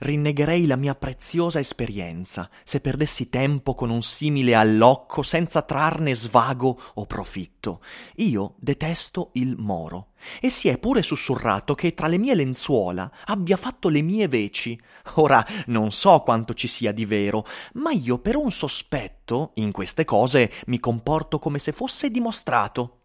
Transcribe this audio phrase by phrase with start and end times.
[0.00, 6.80] Rinnegherei la mia preziosa esperienza se perdessi tempo con un simile allocco senza trarne svago
[6.94, 7.80] o profitto.
[8.16, 10.12] Io detesto il moro.
[10.40, 14.78] E si è pure sussurrato che tra le mie lenzuola abbia fatto le mie veci.
[15.14, 20.04] Ora non so quanto ci sia di vero, ma io per un sospetto in queste
[20.04, 23.00] cose mi comporto come se fosse dimostrato.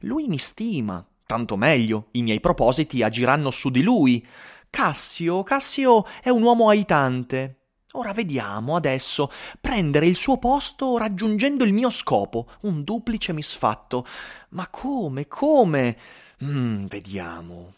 [0.00, 4.26] Lui mi stima, tanto meglio, i miei propositi agiranno su di lui.
[4.70, 7.56] Cassio, Cassio è un uomo aitante.
[7.92, 9.28] Ora vediamo adesso
[9.60, 14.06] prendere il suo posto raggiungendo il mio scopo, un duplice misfatto.
[14.50, 15.98] Ma come, come?
[16.44, 17.74] Mm, vediamo.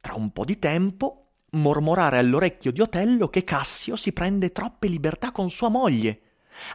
[0.00, 5.32] Tra un po' di tempo mormorare all'orecchio di Otello che Cassio si prende troppe libertà
[5.32, 6.20] con sua moglie.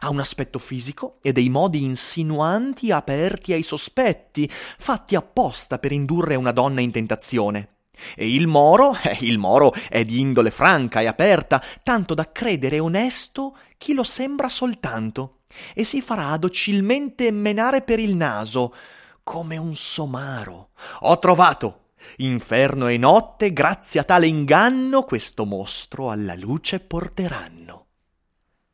[0.00, 6.34] Ha un aspetto fisico e dei modi insinuanti aperti ai sospetti, fatti apposta per indurre
[6.34, 7.79] una donna in tentazione.
[8.16, 12.78] E il Moro, eh, il Moro è di indole franca e aperta, tanto da credere
[12.78, 15.40] onesto chi lo sembra soltanto,
[15.74, 18.74] e si farà docilmente menare per il naso,
[19.22, 20.70] come un somaro.
[21.00, 21.76] Ho trovato!
[22.18, 27.86] Inferno e notte, grazie a tale inganno, questo mostro alla luce porteranno.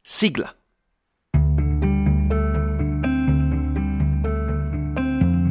[0.00, 0.54] Sigla.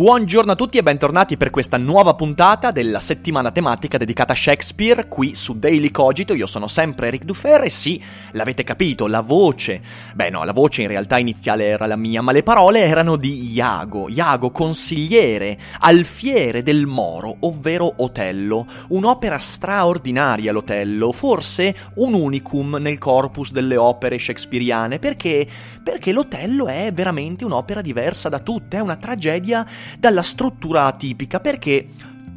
[0.00, 5.06] Buongiorno a tutti e bentornati per questa nuova puntata della settimana tematica dedicata a Shakespeare
[5.08, 6.32] qui su Daily Cogito.
[6.32, 9.82] Io sono sempre Eric Dufer e sì, l'avete capito, la voce,
[10.14, 13.52] beh no, la voce in realtà iniziale era la mia, ma le parole erano di
[13.52, 22.96] Iago, Iago consigliere, alfiere del Moro, ovvero Otello, un'opera straordinaria l'Otello, forse un unicum nel
[22.96, 25.46] corpus delle opere shakespeariane, perché
[25.82, 29.66] perché l'Otello è veramente un'opera diversa da tutte, è una tragedia
[29.98, 31.88] dalla struttura atipica, perché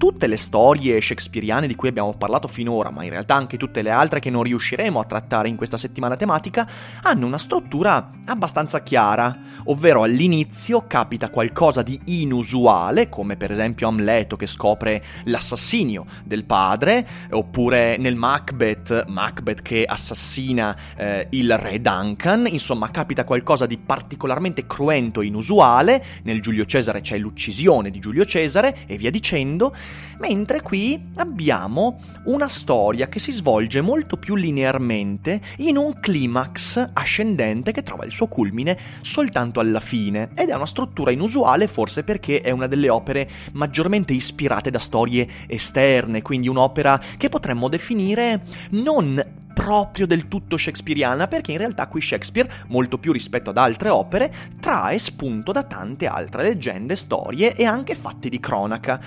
[0.03, 3.90] tutte le storie shakespeariane di cui abbiamo parlato finora, ma in realtà anche tutte le
[3.90, 6.69] altre che non riusciremo a trattare in questa settimana tematica,
[7.03, 9.34] hanno una struttura abbastanza chiara,
[9.64, 17.08] ovvero all'inizio capita qualcosa di inusuale, come per esempio Amleto che scopre l'assassinio del padre,
[17.31, 24.68] oppure nel Macbeth, Macbeth che assassina eh, il re Duncan, insomma capita qualcosa di particolarmente
[24.68, 29.74] cruento e inusuale, nel Giulio Cesare c'è l'uccisione di Giulio Cesare e via dicendo,
[30.19, 37.71] mentre qui abbiamo una storia che si svolge molto più linearmente in un climax ascendente
[37.71, 42.41] che trova il suo culmine soltanto alla fine ed è una struttura inusuale forse perché
[42.41, 49.41] è una delle opere maggiormente ispirate da storie esterne, quindi un'opera che potremmo definire non
[49.53, 54.33] proprio del tutto shakespeariana, perché in realtà qui Shakespeare, molto più rispetto ad altre opere,
[54.59, 58.99] trae spunto da tante altre leggende, storie e anche fatti di cronaca.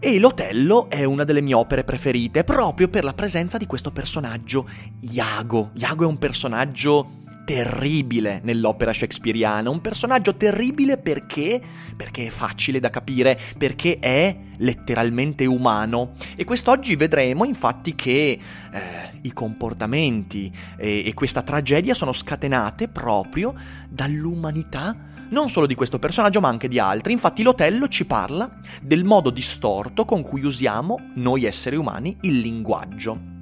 [0.00, 4.68] E l'Otello è una delle mie opere preferite proprio per la presenza di questo personaggio,
[5.00, 5.70] Iago.
[5.74, 11.60] Iago è un personaggio terribile nell'opera shakespeariana, un personaggio terribile perché
[11.96, 18.38] perché è facile da capire, perché è letteralmente umano e quest'oggi vedremo infatti che
[18.70, 23.52] eh, i comportamenti e, e questa tragedia sono scatenate proprio
[23.88, 27.12] dall'umanità non solo di questo personaggio ma anche di altri.
[27.12, 28.50] Infatti l'Otello ci parla
[28.80, 33.36] del modo distorto con cui usiamo noi esseri umani il linguaggio.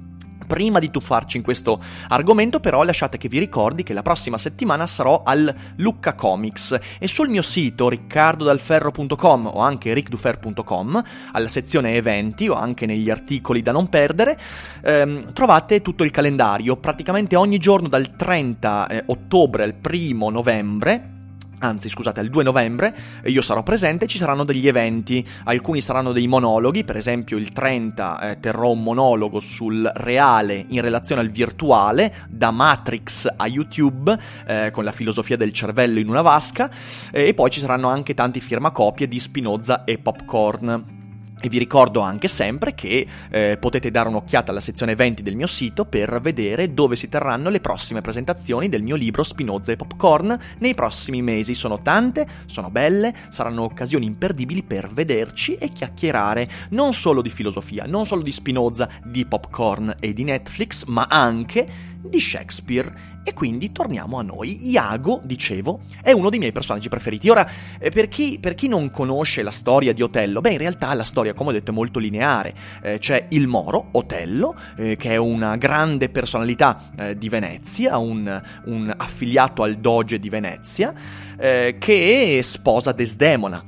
[0.47, 4.87] Prima di tuffarci in questo argomento, però, lasciate che vi ricordi che la prossima settimana
[4.87, 12.47] sarò al Lucca Comics e sul mio sito riccardodalferro.com o anche rickdufer.com, alla sezione eventi
[12.47, 14.39] o anche negli articoli da non perdere,
[14.83, 16.77] ehm, trovate tutto il calendario.
[16.77, 21.15] Praticamente ogni giorno dal 30 eh, ottobre al 1 novembre
[21.59, 22.95] anzi scusate, il 2 novembre
[23.25, 28.19] io sarò presente, ci saranno degli eventi, alcuni saranno dei monologhi, per esempio il 30
[28.19, 34.71] eh, terrò un monologo sul reale in relazione al virtuale, da Matrix a YouTube, eh,
[34.71, 36.69] con la filosofia del cervello in una vasca,
[37.11, 40.96] eh, e poi ci saranno anche tanti firmacopie di Spinoza e Popcorn.
[41.39, 45.45] E vi ricordo anche sempre che eh, potete dare un'occhiata alla sezione eventi del mio
[45.45, 50.37] sito per vedere dove si terranno le prossime presentazioni del mio libro Spinoza e Popcorn
[50.59, 51.53] nei prossimi mesi.
[51.53, 57.85] Sono tante, sono belle, saranno occasioni imperdibili per vederci e chiacchierare non solo di filosofia,
[57.85, 63.15] non solo di Spinoza, di Popcorn e di Netflix, ma anche di Shakespeare.
[63.23, 64.69] E quindi torniamo a noi.
[64.69, 67.27] Iago, dicevo, è uno dei miei personaggi preferiti.
[67.29, 67.45] Ora,
[67.77, 71.03] eh, per chi, per chi non conosce la storia di Otello, beh, in realtà la
[71.03, 72.53] storia, come ho detto, è molto lineare.
[72.81, 78.41] Eh, c'è il Moro, Otello, eh, che è una grande personalità eh, di Venezia, un,
[78.65, 80.93] un, affiliato al Doge di Venezia,
[81.37, 83.61] eh, che sposa Desdemona.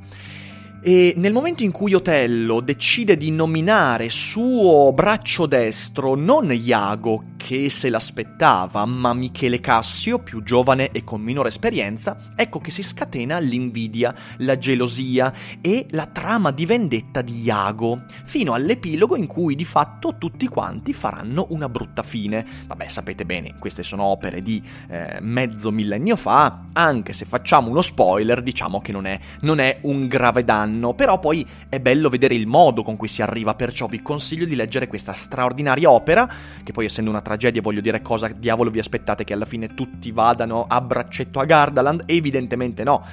[0.81, 7.69] E nel momento in cui Otello decide di nominare suo braccio destro non Iago, che
[7.69, 13.39] se l'aspettava, ma Michele Cassio, più giovane e con minore esperienza, ecco che si scatena
[13.39, 19.65] l'invidia, la gelosia e la trama di vendetta di Iago, fino all'epilogo in cui di
[19.65, 22.45] fatto tutti quanti faranno una brutta fine.
[22.67, 27.81] Vabbè, sapete bene, queste sono opere di eh, mezzo millennio fa, anche se facciamo uno
[27.81, 32.09] spoiler, diciamo che non è, non è un grave danno anno, però poi è bello
[32.09, 36.29] vedere il modo con cui si arriva, perciò vi consiglio di leggere questa straordinaria opera,
[36.63, 40.11] che poi essendo una tragedia voglio dire cosa diavolo vi aspettate che alla fine tutti
[40.11, 42.03] vadano a braccetto a Gardaland?
[42.07, 43.05] Evidentemente no.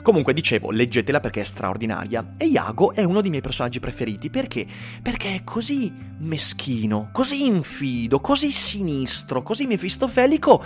[0.00, 2.34] Comunque dicevo, leggetela perché è straordinaria.
[2.38, 4.66] E Iago è uno dei miei personaggi preferiti perché?
[5.02, 10.64] Perché è così meschino, così infido, così sinistro, così mefistofelico,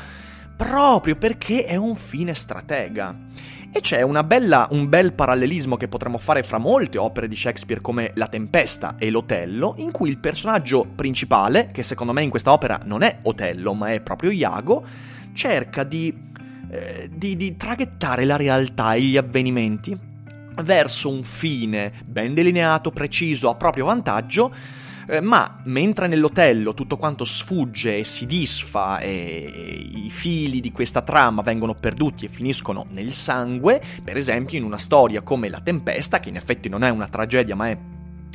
[0.64, 3.18] proprio perché è un fine stratega.
[3.74, 8.12] E c'è bella, un bel parallelismo che potremmo fare fra molte opere di Shakespeare come
[8.14, 12.78] La Tempesta e L'Otello, in cui il personaggio principale, che secondo me in questa opera
[12.84, 14.84] non è Otello ma è proprio Iago,
[15.32, 16.14] cerca di,
[16.70, 19.98] eh, di, di traghettare la realtà e gli avvenimenti
[20.62, 24.54] verso un fine ben delineato, preciso, a proprio vantaggio,
[25.08, 31.02] eh, ma mentre nell'hotel tutto quanto sfugge e si disfa e i fili di questa
[31.02, 36.20] trama vengono perduti e finiscono nel sangue, per esempio in una storia come La Tempesta,
[36.20, 37.78] che in effetti non è una tragedia ma è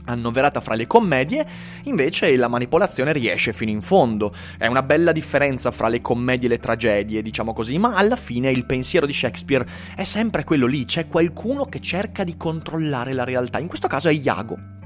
[0.07, 1.45] annoverata fra le commedie,
[1.83, 4.33] invece la manipolazione riesce fino in fondo.
[4.57, 8.51] È una bella differenza fra le commedie e le tragedie, diciamo così, ma alla fine
[8.51, 9.65] il pensiero di Shakespeare
[9.95, 14.09] è sempre quello lì, c'è qualcuno che cerca di controllare la realtà, in questo caso
[14.09, 14.76] è Iago.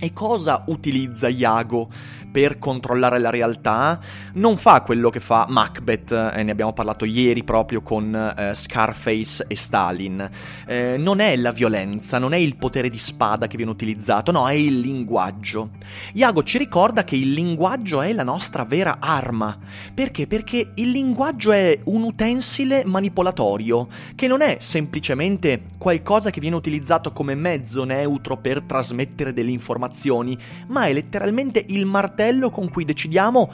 [0.00, 1.88] E cosa utilizza Iago
[2.30, 3.98] per controllare la realtà?
[4.34, 9.46] Non fa quello che fa Macbeth, e ne abbiamo parlato ieri proprio con eh, Scarface
[9.48, 10.30] e Stalin.
[10.68, 14.46] Eh, non è la violenza, non è il potere di spada che viene utilizzato, no,
[14.46, 15.70] è il linguaggio.
[16.12, 19.58] Iago ci ricorda che il linguaggio è la nostra vera arma.
[19.92, 20.28] Perché?
[20.28, 27.12] Perché il linguaggio è un utensile manipolatorio, che non è semplicemente qualcosa che viene utilizzato
[27.12, 29.50] come mezzo neutro per trasmettere delle
[29.88, 30.36] informazioni
[30.68, 33.50] ma è letteralmente il martello con cui decidiamo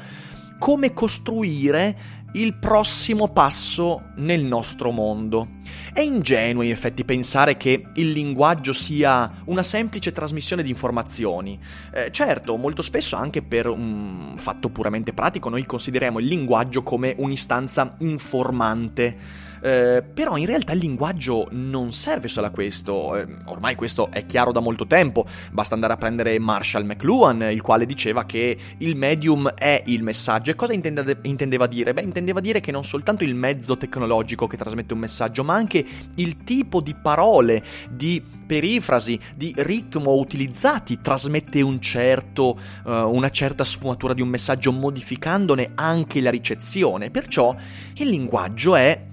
[0.59, 5.61] come costruire il prossimo passo nel nostro mondo.
[5.93, 11.57] È ingenuo in effetti pensare che il linguaggio sia una semplice trasmissione di informazioni.
[11.93, 17.15] Eh, certo, molto spesso anche per un fatto puramente pratico noi consideriamo il linguaggio come
[17.19, 23.75] un'istanza informante eh, però in realtà il linguaggio non serve solo a questo, eh, ormai
[23.77, 28.27] questo è chiaro da molto tempo, basta andare a prendere Marshall McLuhan, il quale diceva
[28.27, 30.51] che il medium è il messaggio.
[30.51, 31.95] E cosa intende- intendeva dire?
[31.95, 35.83] Beh, intendeva dire che non soltanto il mezzo tecnologico che trasmette un messaggio, ma anche
[36.17, 43.65] il tipo di parole, di perifrasi, di ritmo utilizzati trasmette un certo, uh, una certa
[43.65, 47.11] sfumatura di un messaggio modificandone anche la ricezione.
[47.11, 47.57] Perciò
[47.95, 49.13] il linguaggio è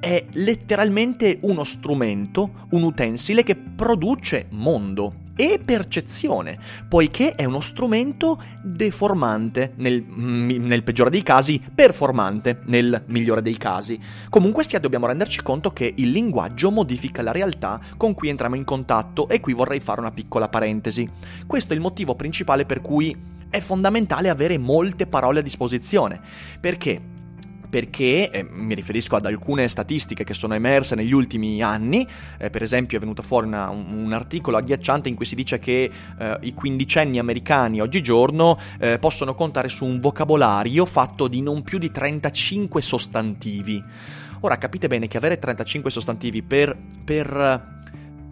[0.00, 8.42] è letteralmente uno strumento, un utensile che produce mondo e percezione, poiché è uno strumento
[8.60, 13.98] deformante, nel, nel, peggiore dei casi, performante nel migliore dei casi.
[14.28, 18.64] Comunque sia, dobbiamo renderci conto che il linguaggio modifica la realtà con cui entriamo in
[18.64, 21.08] contatto e qui vorrei fare una piccola parentesi.
[21.46, 23.16] Questo è il motivo principale per cui
[23.48, 26.20] è fondamentale avere molte parole a disposizione,
[26.60, 27.16] perché
[27.68, 32.06] perché eh, mi riferisco ad alcune statistiche che sono emerse negli ultimi anni,
[32.38, 35.58] eh, per esempio è venuto fuori una, un, un, articolo agghiacciante in cui si dice
[35.58, 41.62] che eh, i quindicenni americani oggigiorno eh, possono contare su un vocabolario fatto di non
[41.62, 43.82] più di 35 sostantivi.
[44.40, 47.77] Ora capite bene che avere 35 sostantivi per, per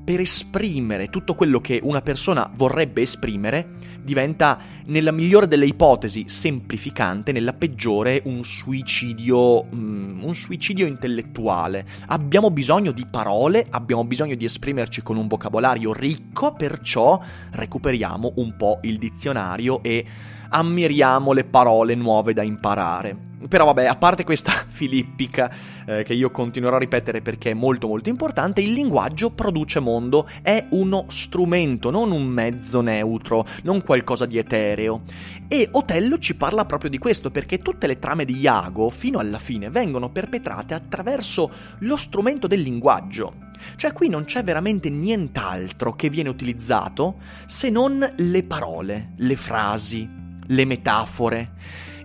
[0.06, 7.32] per esprimere tutto quello che una persona vorrebbe esprimere diventa, nella migliore delle ipotesi, semplificante,
[7.32, 11.84] nella peggiore un suicidio, um, un suicidio intellettuale.
[12.06, 17.20] Abbiamo bisogno di parole, abbiamo bisogno di esprimerci con un vocabolario ricco, perciò
[17.50, 20.04] recuperiamo un po' il dizionario e
[20.50, 23.34] ammiriamo le parole nuove da imparare.
[23.48, 25.50] Però vabbè, a parte questa filippica
[25.86, 30.28] eh, che io continuerò a ripetere perché è molto molto importante, il linguaggio produce mondo,
[30.42, 35.02] è uno strumento, non un mezzo neutro, non qualcosa di etereo.
[35.48, 39.38] E Otello ci parla proprio di questo perché tutte le trame di Iago fino alla
[39.38, 41.50] fine vengono perpetrate attraverso
[41.80, 43.44] lo strumento del linguaggio.
[43.76, 50.08] Cioè qui non c'è veramente nient'altro che viene utilizzato se non le parole, le frasi,
[50.46, 51.52] le metafore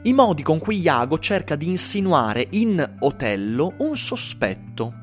[0.04, 4.94] i modi con cui Iago cerca di insinuare in Otello un sospetto.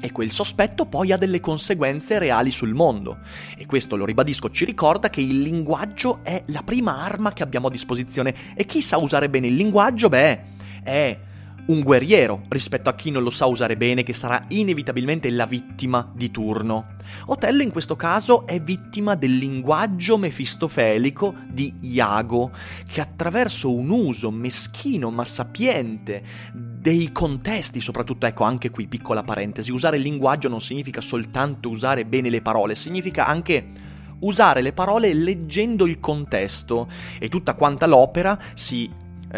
[0.00, 3.18] E quel sospetto poi ha delle conseguenze reali sul mondo.
[3.56, 7.68] E questo, lo ribadisco, ci ricorda che il linguaggio è la prima arma che abbiamo
[7.68, 8.34] a disposizione.
[8.56, 10.42] E chi sa usare bene il linguaggio, beh,
[10.82, 11.18] è
[11.66, 16.10] un guerriero rispetto a chi non lo sa usare bene, che sarà inevitabilmente la vittima
[16.14, 16.96] di turno.
[17.26, 22.50] Otello in questo caso è vittima del linguaggio mefistofelico di Iago,
[22.86, 29.70] che attraverso un uso meschino ma sapiente dei contesti, soprattutto ecco anche qui piccola parentesi,
[29.70, 35.12] usare il linguaggio non significa soltanto usare bene le parole, significa anche usare le parole
[35.12, 38.90] leggendo il contesto e tutta quanta l'opera si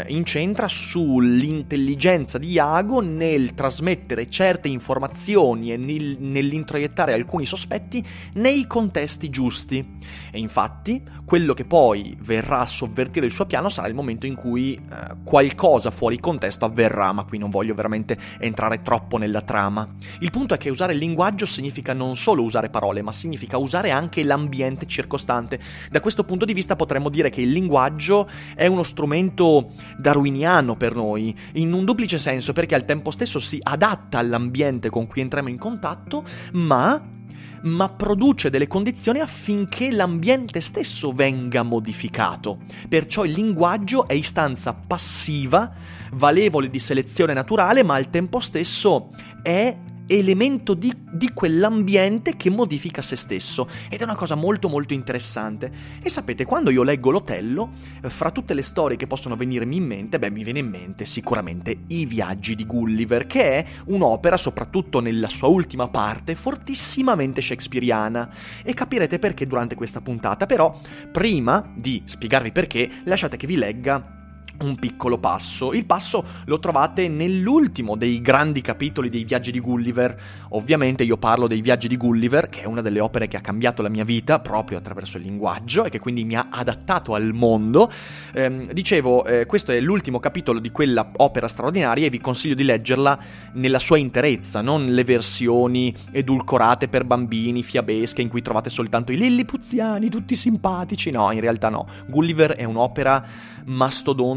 [0.09, 9.31] incentra sull'intelligenza di Iago nel trasmettere certe informazioni e nel, nell'introiettare alcuni sospetti nei contesti
[9.31, 9.85] giusti.
[10.31, 14.35] E infatti, quello che poi verrà a sovvertire il suo piano sarà il momento in
[14.35, 19.88] cui eh, qualcosa fuori contesto avverrà, ma qui non voglio veramente entrare troppo nella trama.
[20.21, 23.91] Il punto è che usare il linguaggio significa non solo usare parole, ma significa usare
[23.91, 25.59] anche l'ambiente circostante.
[25.91, 30.95] Da questo punto di vista potremmo dire che il linguaggio è uno strumento darwiniano per
[30.95, 35.49] noi, in un duplice senso perché al tempo stesso si adatta all'ambiente con cui entriamo
[35.49, 37.14] in contatto, ma
[37.62, 42.59] ma produce delle condizioni affinché l'ambiente stesso venga modificato.
[42.88, 45.73] Perciò il linguaggio è istanza passiva,
[46.12, 49.11] valevole di selezione naturale, ma al tempo stesso
[49.43, 49.76] è
[50.07, 53.69] elemento di, di, quell'ambiente che modifica se stesso.
[53.89, 55.71] Ed è una cosa molto molto interessante.
[56.03, 57.71] E sapete quando io leggo l'Otello
[58.03, 61.05] eh, fra tutte le storie che possono venirmi in mente beh mi viene in mente
[61.05, 68.31] sicuramente I viaggi di Gulliver che è un'opera soprattutto nella sua ultima parte fortissimamente shakespeariana.
[68.63, 70.47] E capirete perché durante questa puntata.
[70.47, 70.79] Però
[71.11, 74.15] prima di spiegarvi perché lasciate che vi legga
[74.61, 75.73] un piccolo passo.
[75.73, 80.21] Il passo lo trovate nell'ultimo dei grandi capitoli dei viaggi di Gulliver.
[80.51, 83.83] Ovviamente io parlo dei viaggi di Gulliver, che è una delle opere che ha cambiato
[83.83, 87.91] la mia vita proprio attraverso il linguaggio e che quindi mi ha adattato al mondo.
[88.33, 92.65] Eh, dicevo, eh, questo è l'ultimo capitolo di quella opera straordinaria e vi consiglio di
[92.65, 93.19] leggerla
[93.55, 99.17] nella sua interezza, non le versioni edulcorate per bambini, fiabesche, in cui trovate soltanto i
[99.17, 101.11] lillipuziani tutti simpatici.
[101.11, 101.87] No, in realtà no.
[102.07, 103.55] Gulliver è un'opera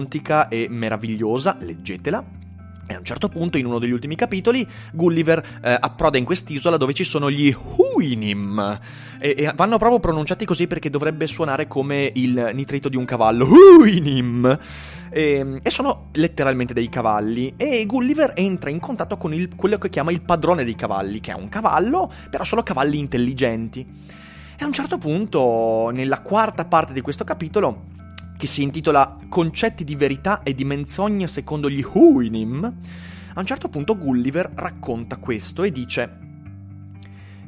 [0.09, 2.37] mastodontica e meravigliosa, leggetela.
[2.87, 6.75] E a un certo punto, in uno degli ultimi capitoli, Gulliver eh, approda in quest'isola
[6.75, 8.79] dove ci sono gli Huinim.
[9.19, 13.45] E, e, vanno proprio pronunciati così perché dovrebbe suonare come il nitrito di un cavallo.
[13.45, 14.57] Huinim!
[15.11, 17.53] E, e sono letteralmente dei cavalli.
[17.57, 21.31] E Gulliver entra in contatto con il, quello che chiama il padrone dei cavalli, che
[21.31, 23.85] è un cavallo, però sono cavalli intelligenti.
[24.57, 27.97] E a un certo punto, nella quarta parte di questo capitolo,
[28.39, 32.63] che si intitola Concetti di verità e di menzogna secondo gli Huinim,
[33.33, 36.17] a un certo punto Gulliver racconta questo e dice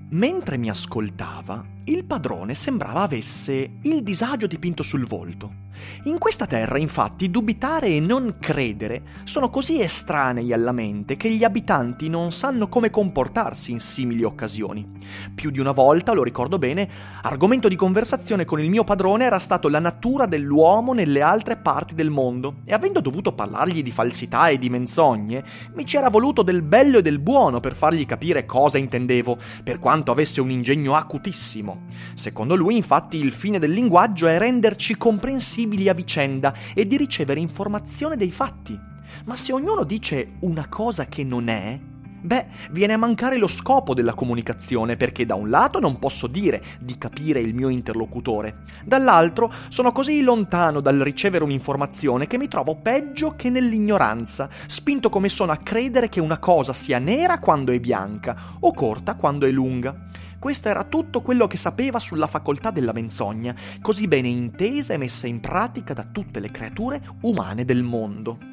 [0.09, 5.69] Mentre mi ascoltava, il padrone sembrava avesse il disagio dipinto sul volto.
[6.03, 11.43] In questa terra, infatti, dubitare e non credere sono così estranei alla mente che gli
[11.43, 14.87] abitanti non sanno come comportarsi in simili occasioni.
[15.33, 16.89] Più di una volta, lo ricordo bene,
[17.23, 21.95] argomento di conversazione con il mio padrone era stato la natura dell'uomo nelle altre parti
[21.95, 26.61] del mondo, e avendo dovuto parlargli di falsità e di menzogne, mi c'era voluto del
[26.61, 31.70] bello e del buono per fargli capire cosa intendevo, per quanto avesse un ingegno acutissimo.
[32.15, 37.39] Secondo lui, infatti, il fine del linguaggio è renderci comprensibili a vicenda e di ricevere
[37.39, 38.79] informazione dei fatti.
[39.25, 41.79] Ma se ognuno dice una cosa che non è,
[42.23, 46.61] Beh, viene a mancare lo scopo della comunicazione perché da un lato non posso dire
[46.79, 52.75] di capire il mio interlocutore, dall'altro sono così lontano dal ricevere un'informazione che mi trovo
[52.75, 57.79] peggio che nell'ignoranza, spinto come sono a credere che una cosa sia nera quando è
[57.79, 60.09] bianca o corta quando è lunga.
[60.37, 65.25] Questo era tutto quello che sapeva sulla facoltà della menzogna, così bene intesa e messa
[65.25, 68.50] in pratica da tutte le creature umane del mondo.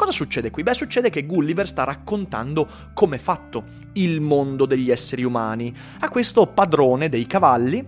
[0.00, 0.62] Cosa succede qui?
[0.62, 6.08] Beh, succede che Gulliver sta raccontando come è fatto il mondo degli esseri umani a
[6.08, 7.86] questo padrone dei cavalli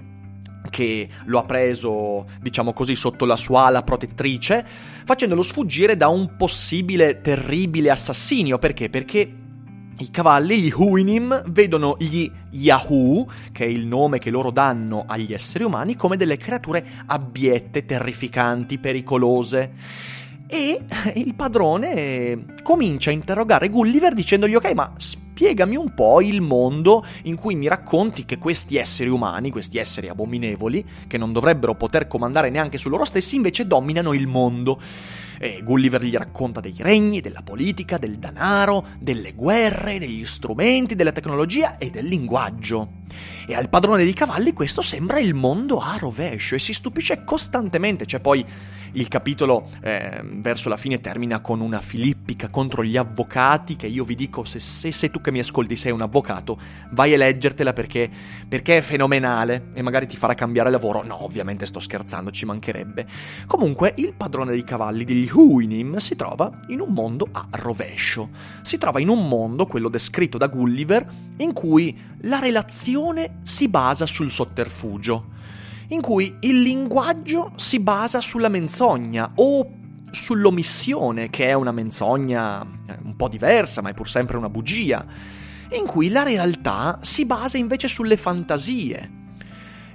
[0.68, 4.62] che lo ha preso, diciamo così, sotto la sua ala protettrice,
[5.06, 8.58] facendolo sfuggire da un possibile terribile assassinio.
[8.58, 8.90] Perché?
[8.90, 9.34] Perché
[9.96, 15.32] i cavalli, gli Huinim, vedono gli Yahoo, che è il nome che loro danno agli
[15.32, 20.20] esseri umani, come delle creature abbiette, terrificanti, pericolose
[20.52, 20.78] e
[21.14, 27.36] il padrone comincia a interrogare Gulliver dicendogli ok ma spiegami un po' il mondo in
[27.36, 32.50] cui mi racconti che questi esseri umani, questi esseri abominevoli, che non dovrebbero poter comandare
[32.50, 34.78] neanche su loro stessi, invece dominano il mondo.
[35.44, 41.10] E Gulliver gli racconta dei regni, della politica, del denaro, delle guerre, degli strumenti, della
[41.10, 43.00] tecnologia e del linguaggio.
[43.48, 48.04] E al padrone dei cavalli questo sembra il mondo a rovescio e si stupisce costantemente.
[48.04, 48.46] C'è poi
[48.92, 54.04] il capitolo eh, verso la fine termina con una filippica contro gli avvocati che io
[54.04, 56.58] vi dico se, se, se, tu che mi ascolti sei un avvocato
[56.90, 58.10] vai a leggertela perché,
[58.46, 61.02] perché è fenomenale e magari ti farà cambiare lavoro.
[61.02, 63.06] No, ovviamente sto scherzando, ci mancherebbe.
[63.46, 68.30] Comunque il padrone dei cavalli degli Huinim si trova in un mondo a rovescio.
[68.62, 71.06] Si trova in un mondo, quello descritto da Gulliver,
[71.38, 75.30] in cui la relazione si basa sul sotterfugio
[75.92, 79.70] in cui il linguaggio si basa sulla menzogna o
[80.10, 85.04] sull'omissione, che è una menzogna eh, un po' diversa, ma è pur sempre una bugia,
[85.72, 89.20] in cui la realtà si basa invece sulle fantasie.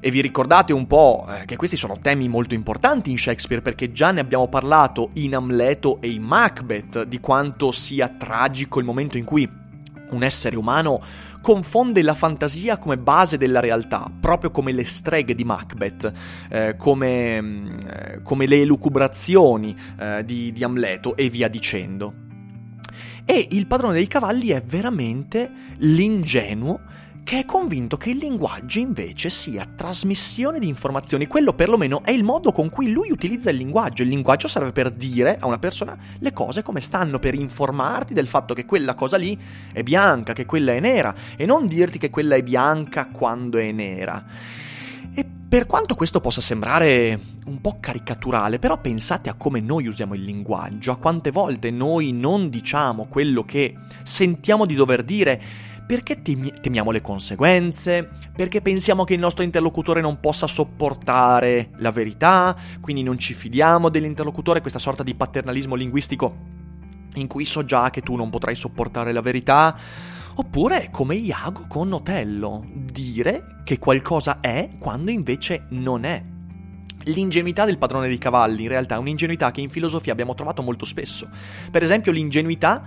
[0.07, 3.91] E vi ricordate un po' eh, che questi sono temi molto importanti in Shakespeare perché
[3.91, 9.17] già ne abbiamo parlato in Amleto e in Macbeth di quanto sia tragico il momento
[9.17, 9.45] in cui
[10.11, 11.01] un essere umano
[11.41, 16.09] confonde la fantasia come base della realtà, proprio come le streghe di Macbeth,
[16.51, 22.13] eh, come, mm, eh, come, le elucubrazioni eh, di, di Amleto e via dicendo.
[23.25, 26.95] E il padrone dei cavalli è veramente l'ingenuo
[27.27, 32.23] che è convinto che il linguaggio invece sia trasmissione di informazioni, quello perlomeno è il
[32.23, 34.01] modo con cui lui utilizza il linguaggio.
[34.01, 38.29] Il linguaggio serve per dire a una persona le cose come stanno, per informarti del
[38.29, 39.37] fatto che quella cosa lì
[39.73, 43.73] è bianca, che quella è nera, e non dirti che quella è bianca quando è
[43.73, 44.25] nera.
[45.13, 50.13] E per quanto questo possa sembrare un po' caricaturale, però pensate a come noi usiamo
[50.13, 56.21] il linguaggio, a quante volte noi non diciamo quello che sentiamo di dover dire perché
[56.21, 63.03] temiamo le conseguenze, perché pensiamo che il nostro interlocutore non possa sopportare la verità, quindi
[63.03, 66.55] non ci fidiamo dell'interlocutore, questa sorta di paternalismo linguistico
[67.15, 69.75] in cui so già che tu non potrai sopportare la verità,
[70.35, 76.21] oppure come Iago con Otello, dire che qualcosa è quando invece non è.
[77.05, 80.83] L'ingenuità del padrone dei cavalli in realtà è un'ingenuità che in filosofia abbiamo trovato molto
[80.83, 81.29] spesso.
[81.71, 82.83] Per esempio l'ingenuità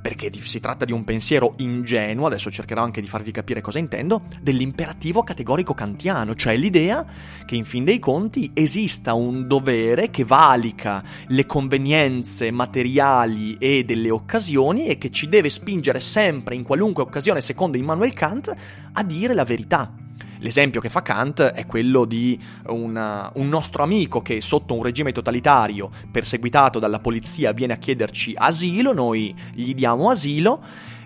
[0.00, 4.22] perché si tratta di un pensiero ingenuo, adesso cercherò anche di farvi capire cosa intendo,
[4.40, 7.04] dell'imperativo categorico kantiano, cioè l'idea
[7.44, 14.10] che in fin dei conti esista un dovere che valica le convenienze materiali e delle
[14.10, 18.54] occasioni e che ci deve spingere sempre in qualunque occasione, secondo Immanuel Kant,
[18.92, 19.99] a dire la verità.
[20.40, 25.12] L'esempio che fa Kant è quello di una, un nostro amico che sotto un regime
[25.12, 30.62] totalitario, perseguitato dalla polizia, viene a chiederci asilo, noi gli diamo asilo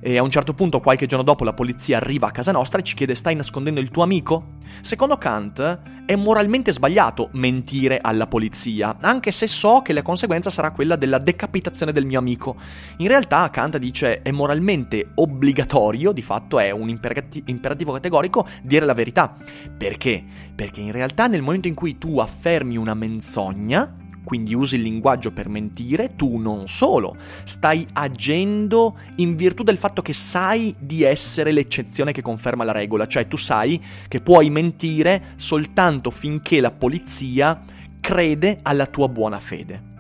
[0.07, 2.83] e a un certo punto, qualche giorno dopo, la polizia arriva a casa nostra e
[2.83, 4.57] ci chiede stai nascondendo il tuo amico?
[4.83, 10.73] Secondo Kant è moralmente sbagliato mentire alla polizia, anche se so che la conseguenza sarà
[10.73, 12.57] quella della decapitazione del mio amico.
[12.99, 18.93] In realtà Kant dice è moralmente obbligatorio, di fatto è un imperativo categorico, dire la
[18.93, 19.35] verità.
[19.75, 20.23] Perché?
[20.55, 25.31] Perché in realtà nel momento in cui tu affermi una menzogna, quindi usi il linguaggio
[25.31, 31.53] per mentire, tu non solo stai agendo in virtù del fatto che sai di essere
[31.53, 37.63] l'eccezione che conferma la regola, cioè tu sai che puoi mentire soltanto finché la polizia
[38.01, 39.94] crede alla tua buona fede.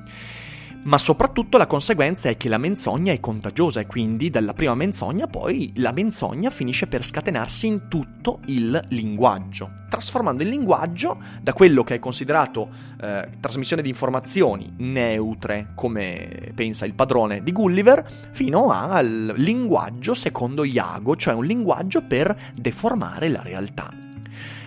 [0.85, 5.27] Ma soprattutto la conseguenza è che la menzogna è contagiosa e quindi dalla prima menzogna
[5.27, 11.83] poi la menzogna finisce per scatenarsi in tutto il linguaggio, trasformando il linguaggio da quello
[11.85, 12.69] che è considerato
[13.01, 20.65] eh, trasmissione di informazioni neutre, come pensa il padrone di Gulliver, fino al linguaggio secondo
[20.65, 23.91] Iago, cioè un linguaggio per deformare la realtà.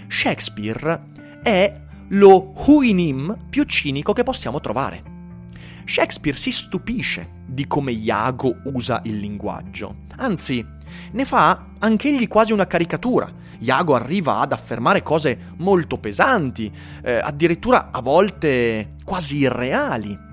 [0.07, 1.03] Shakespeare
[1.43, 5.16] è lo huinim più cinico che possiamo trovare.
[5.87, 9.99] Shakespeare si stupisce di come Iago usa il linguaggio.
[10.17, 10.63] Anzi,
[11.11, 13.31] ne fa anch'egli quasi una caricatura.
[13.59, 16.69] Iago arriva ad affermare cose molto pesanti,
[17.01, 20.25] eh, addirittura a volte quasi irreali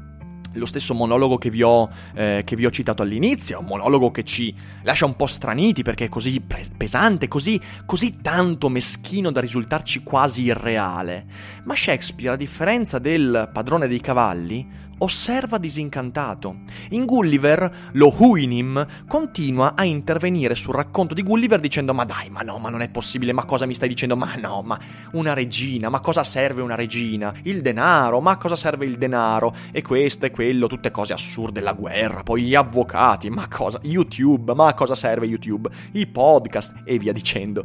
[0.54, 4.24] lo stesso monologo che vi, ho, eh, che vi ho citato all'inizio, un monologo che
[4.24, 10.02] ci lascia un po' straniti perché è così pesante, così, così tanto meschino da risultarci
[10.02, 11.26] quasi irreale.
[11.64, 14.66] Ma Shakespeare, a differenza del padrone dei cavalli,
[15.04, 16.56] osserva disincantato.
[16.90, 22.40] In Gulliver, lo Huinim continua a intervenire sul racconto di Gulliver dicendo ma dai, ma
[22.40, 24.16] no, ma non è possibile, ma cosa mi stai dicendo?
[24.16, 24.78] Ma no, ma
[25.12, 27.32] una regina, ma cosa serve una regina?
[27.42, 29.54] Il denaro, ma cosa serve il denaro?
[29.70, 33.78] E questo e quello, tutte cose assurde, la guerra, poi gli avvocati, ma cosa?
[33.82, 35.68] YouTube, ma cosa serve YouTube?
[35.92, 37.64] I podcast e via dicendo.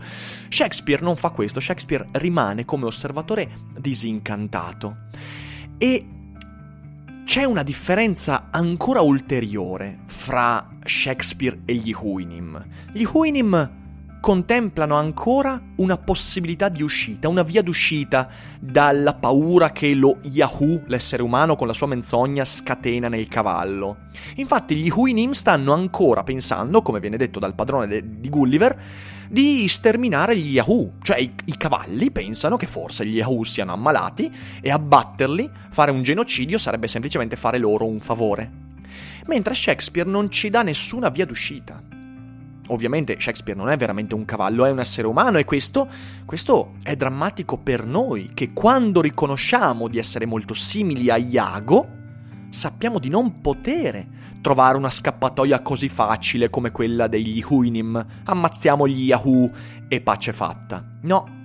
[0.50, 4.96] Shakespeare non fa questo, Shakespeare rimane come osservatore disincantato.
[5.78, 6.06] E
[7.30, 12.66] c'è una differenza ancora ulteriore fra Shakespeare e gli Huinim.
[12.92, 18.28] Gli Huinim contemplano ancora una possibilità di uscita, una via d'uscita
[18.60, 24.08] dalla paura che lo Yahoo, l'essere umano con la sua menzogna, scatena nel cavallo.
[24.38, 28.82] Infatti gli Huinim stanno ancora pensando, come viene detto dal padrone de- di Gulliver,
[29.30, 30.94] di sterminare gli Yahoo.
[31.02, 36.02] Cioè i, i cavalli pensano che forse gli Yahoo siano ammalati e abbatterli, fare un
[36.02, 38.52] genocidio sarebbe semplicemente fare loro un favore.
[39.28, 41.82] Mentre Shakespeare non ci dà nessuna via d'uscita.
[42.72, 45.88] Ovviamente Shakespeare non è veramente un cavallo, è un essere umano e questo,
[46.26, 51.98] questo, è drammatico per noi, che quando riconosciamo di essere molto simili a Iago,
[52.50, 54.08] sappiamo di non potere
[54.42, 58.06] trovare una scappatoia così facile come quella degli Huinim.
[58.26, 59.52] Ammazziamo gli Yahoo
[59.88, 60.84] e pace fatta.
[61.02, 61.38] No.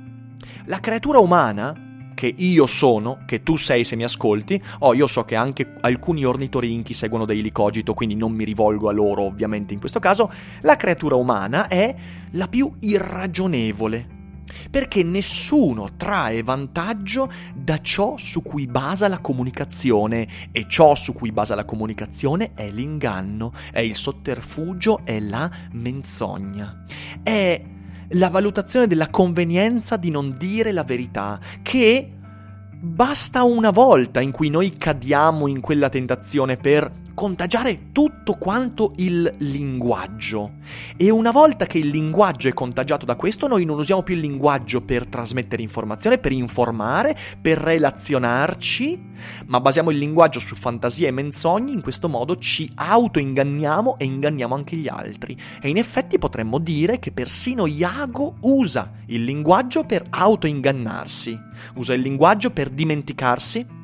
[0.66, 5.24] La creatura umana, che io sono, che tu sei se mi ascolti, oh io so
[5.24, 9.80] che anche alcuni ornitorinchi seguono dei licogito, quindi non mi rivolgo a loro ovviamente in
[9.80, 10.30] questo caso,
[10.62, 11.94] la creatura umana è
[12.32, 14.22] la più irragionevole
[14.70, 21.32] perché nessuno trae vantaggio da ciò su cui basa la comunicazione e ciò su cui
[21.32, 26.84] basa la comunicazione è l'inganno, è il sotterfugio, è la menzogna.
[27.22, 27.62] È
[28.08, 32.10] la valutazione della convenienza di non dire la verità, che
[32.80, 39.32] basta una volta in cui noi cadiamo in quella tentazione per contagiare tutto quanto il
[39.38, 40.54] linguaggio.
[40.96, 44.20] E una volta che il linguaggio è contagiato da questo, noi non usiamo più il
[44.20, 49.12] linguaggio per trasmettere informazione, per informare, per relazionarci,
[49.46, 54.54] ma basiamo il linguaggio su fantasie e menzogne, in questo modo ci autoinganniamo e inganniamo
[54.54, 55.36] anche gli altri.
[55.60, 61.38] E in effetti potremmo dire che persino Iago usa il linguaggio per autoingannarsi,
[61.76, 63.82] usa il linguaggio per dimenticarsi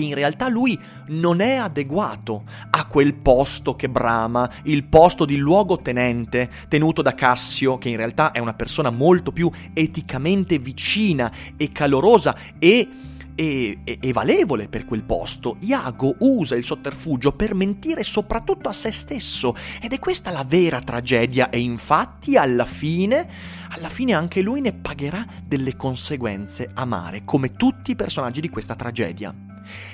[0.00, 5.36] che in realtà lui non è adeguato a quel posto che brama, il posto di
[5.36, 11.68] luogotenente tenuto da Cassio, che in realtà è una persona molto più eticamente vicina e
[11.68, 12.88] calorosa e
[13.32, 15.56] e, e, e, valevole per quel posto.
[15.60, 20.80] Iago usa il sotterfugio per mentire soprattutto a se stesso ed è questa la vera
[20.80, 23.26] tragedia e infatti alla fine,
[23.70, 28.74] alla fine anche lui ne pagherà delle conseguenze amare, come tutti i personaggi di questa
[28.74, 29.49] tragedia.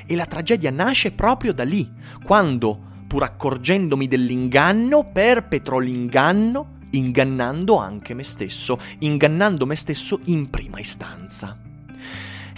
[0.06, 1.90] E la tragedia nasce proprio da lì,
[2.22, 10.78] quando, pur accorgendomi dell'inganno, perpetro l'inganno, ingannando anche me stesso, ingannando me stesso in prima
[10.78, 11.65] istanza.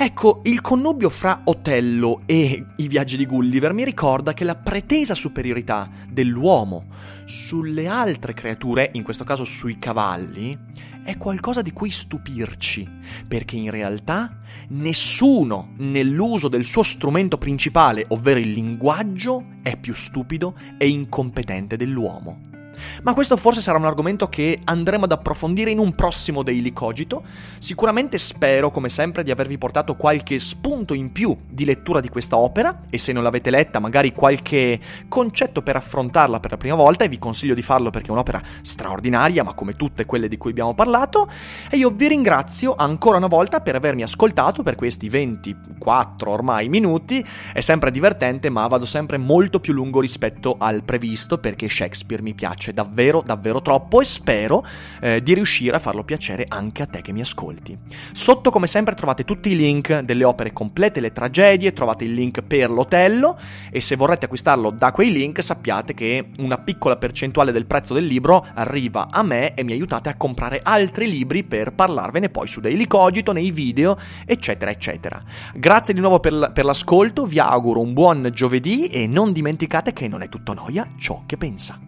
[0.01, 5.17] Ecco, il connubio fra Otello e i viaggi di Gulliver mi ricorda che la pretesa
[5.17, 6.85] superiorità dell'uomo
[7.25, 10.57] sulle altre creature, in questo caso sui cavalli,
[11.03, 12.89] è qualcosa di cui stupirci,
[13.27, 20.57] perché in realtà nessuno nell'uso del suo strumento principale, ovvero il linguaggio, è più stupido
[20.79, 22.58] e incompetente dell'uomo.
[23.03, 27.23] Ma questo forse sarà un argomento che andremo ad approfondire in un prossimo Daily Cogito.
[27.59, 32.37] Sicuramente spero, come sempre, di avervi portato qualche spunto in più di lettura di questa
[32.37, 37.05] opera e se non l'avete letta, magari qualche concetto per affrontarla per la prima volta
[37.05, 40.51] e vi consiglio di farlo perché è un'opera straordinaria, ma come tutte quelle di cui
[40.51, 41.29] abbiamo parlato.
[41.71, 47.25] E io vi ringrazio ancora una volta per avermi ascoltato per questi 24 ormai minuti.
[47.53, 52.35] È sempre divertente, ma vado sempre molto più lungo rispetto al previsto perché Shakespeare mi
[52.35, 54.65] piace davvero, davvero troppo e spero
[55.01, 57.77] eh, di riuscire a farlo piacere anche a te che mi ascolti.
[58.13, 62.43] Sotto, come sempre, trovate tutti i link delle opere complete, le tragedie, trovate il link
[62.43, 63.39] per l'Otello
[63.71, 68.05] e se vorrete acquistarlo da quei link sappiate che una piccola percentuale del prezzo del
[68.05, 72.61] libro arriva a me e mi aiutate a comprare altri libri per parlarvene poi su
[72.61, 75.23] Daily Cogito, nei video, eccetera, eccetera.
[75.55, 80.09] Grazie di nuovo per, per l'ascolto, vi auguro un buon giovedì e non dimenticate che
[80.09, 81.88] non è tutto noia ciò che pensa.